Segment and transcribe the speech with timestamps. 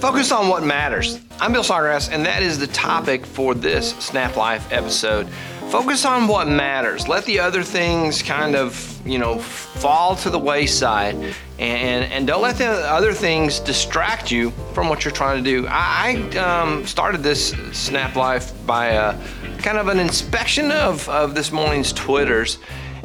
[0.00, 1.18] Focus on what matters.
[1.40, 5.28] I'm Bill Sawgrass, and that is the topic for this Snap Life episode.
[5.70, 7.08] Focus on what matters.
[7.08, 11.16] Let the other things kind of, you know, fall to the wayside,
[11.58, 15.66] and and don't let the other things distract you from what you're trying to do.
[15.68, 19.20] I, I um, started this Snap Life by uh,
[19.58, 22.58] kind of an inspection of, of this morning's Twitters,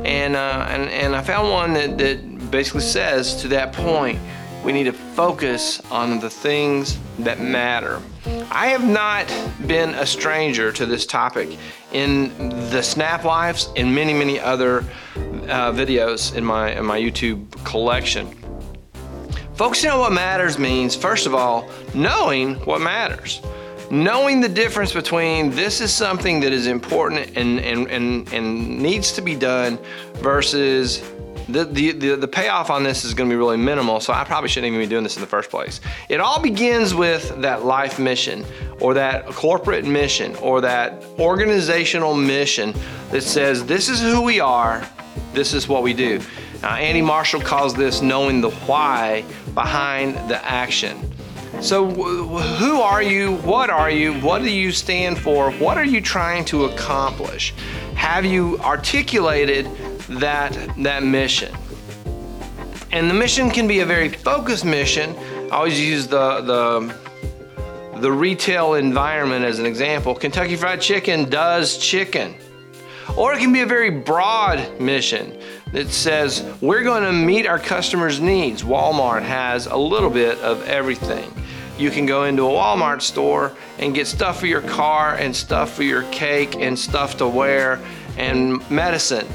[0.06, 4.20] and uh, and and I found one that that basically says to that point
[4.64, 8.02] we need to focus on the things that matter.
[8.50, 9.28] I have not
[9.68, 11.58] been a stranger to this topic
[11.92, 14.80] in the Snap Lives and many, many other
[15.18, 18.28] uh, videos in my, in my YouTube collection.
[19.56, 23.42] Focusing on what matters means, first of all, knowing what matters.
[23.92, 29.12] Knowing the difference between this is something that is important and, and, and, and needs
[29.12, 29.78] to be done
[30.16, 31.04] versus
[31.50, 34.50] the, the, the, payoff on this is going to be really minimal, so I probably
[34.50, 35.82] shouldn't even be doing this in the first place.
[36.10, 38.46] It all begins with that life mission
[38.80, 42.74] or that corporate mission or that organizational mission
[43.12, 44.88] that says, This is who we are,
[45.34, 46.22] this is what we do.
[46.64, 51.14] Uh, Andy Marshall calls this knowing the why behind the action.
[51.62, 53.36] So, who are you?
[53.38, 54.14] What are you?
[54.16, 55.52] What do you stand for?
[55.52, 57.54] What are you trying to accomplish?
[57.96, 59.70] Have you articulated
[60.08, 61.54] that that mission.
[62.92, 65.16] And the mission can be a very focused mission.
[65.52, 70.14] I always use the the the retail environment as an example.
[70.14, 72.36] Kentucky Fried Chicken does chicken.
[73.18, 75.40] Or it can be a very broad mission
[75.72, 78.64] that says we're going to meet our customers' needs.
[78.64, 81.32] Walmart has a little bit of everything.
[81.78, 85.74] You can go into a Walmart store and get stuff for your car and stuff
[85.74, 87.80] for your cake and stuff to wear
[88.18, 89.28] and medicine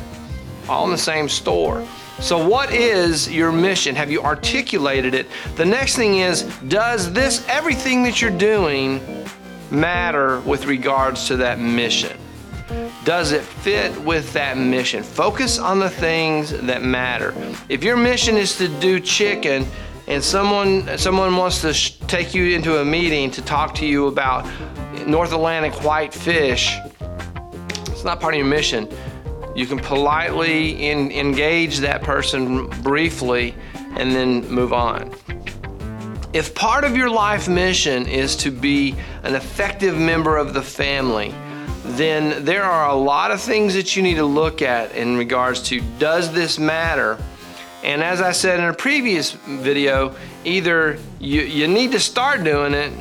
[0.68, 1.86] all in the same store.
[2.20, 3.94] So, what is your mission?
[3.94, 5.28] Have you articulated it?
[5.54, 9.00] The next thing is, does this, everything that you're doing,
[9.70, 12.18] matter with regards to that mission?
[13.04, 15.02] Does it fit with that mission?
[15.02, 17.34] Focus on the things that matter.
[17.68, 19.66] If your mission is to do chicken,
[20.08, 24.46] and someone someone wants to take you into a meeting to talk to you about
[25.06, 26.76] North Atlantic white fish,
[27.86, 28.88] it's not part of your mission
[29.58, 33.52] you can politely in, engage that person briefly
[33.96, 35.12] and then move on.
[36.32, 41.34] If part of your life mission is to be an effective member of the family,
[41.82, 45.60] then there are a lot of things that you need to look at in regards
[45.64, 47.18] to does this matter?
[47.82, 50.14] And as I said in a previous video,
[50.44, 52.92] either you, you need to start doing it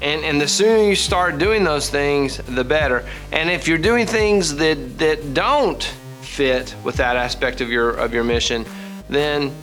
[0.00, 3.06] and, and the sooner you start doing those things, the better.
[3.32, 5.82] And if you're doing things that, that don't
[6.22, 8.64] fit with that aspect of your of your mission,
[9.08, 9.54] then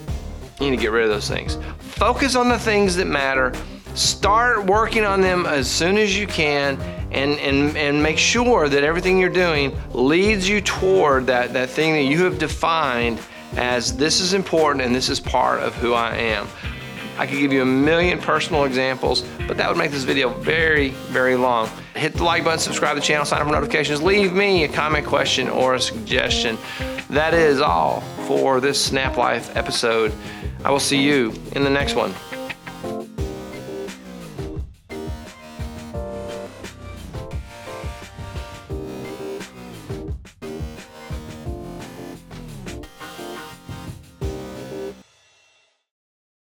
[0.60, 1.58] you need to get rid of those things.
[1.78, 3.52] Focus on the things that matter.
[3.94, 8.82] Start working on them as soon as you can and, and, and make sure that
[8.82, 13.20] everything you're doing leads you toward that, that thing that you have defined
[13.56, 16.48] as this is important and this is part of who I am.
[17.18, 20.90] I could give you a million personal examples, but that would make this video very,
[21.10, 21.68] very long.
[21.94, 24.68] Hit the like button, subscribe to the channel, sign up for notifications, leave me a
[24.68, 26.56] comment, question, or a suggestion.
[27.10, 30.12] That is all for this Snap Life episode.
[30.64, 32.14] I will see you in the next one.